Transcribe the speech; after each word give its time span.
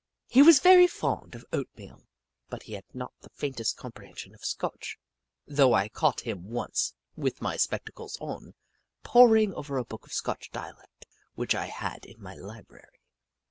He 0.25 0.41
was 0.41 0.57
very 0.61 0.87
fond 0.87 1.35
of 1.35 1.45
oatmeal, 1.53 2.07
but 2.49 2.63
he 2.63 2.73
had 2.73 2.85
not 2.91 3.13
the 3.21 3.29
faintest 3.29 3.77
comprehension 3.77 4.33
of 4.33 4.43
Scotch, 4.43 4.97
though 5.45 5.75
I 5.75 5.89
caught 5.89 6.21
him 6.21 6.49
once, 6.49 6.95
with 7.15 7.39
my 7.39 7.55
spectacles 7.55 8.17
on, 8.19 8.55
poring 9.03 9.53
over 9.53 9.77
a 9.77 9.85
book 9.85 10.07
of 10.07 10.11
Scotch 10.11 10.49
dialect 10.49 11.05
which 11.35 11.53
I 11.53 11.67
had 11.67 12.05
in 12.05 12.19
my 12.19 12.33
library. 12.33 12.99